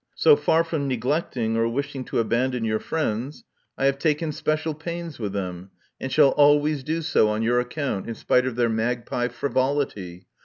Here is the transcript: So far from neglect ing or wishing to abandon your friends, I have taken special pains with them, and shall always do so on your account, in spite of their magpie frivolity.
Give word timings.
So 0.15 0.35
far 0.35 0.63
from 0.63 0.87
neglect 0.87 1.37
ing 1.37 1.55
or 1.55 1.67
wishing 1.67 2.03
to 2.05 2.17
abandon 2.17 2.63
your 2.63 2.79
friends, 2.79 3.43
I 3.77 3.85
have 3.85 3.99
taken 3.99 4.31
special 4.31 4.73
pains 4.73 5.19
with 5.19 5.31
them, 5.31 5.69
and 5.99 6.11
shall 6.11 6.29
always 6.29 6.83
do 6.83 7.03
so 7.03 7.29
on 7.29 7.43
your 7.43 7.59
account, 7.59 8.07
in 8.09 8.15
spite 8.15 8.47
of 8.47 8.55
their 8.55 8.67
magpie 8.67 9.27
frivolity. 9.27 10.25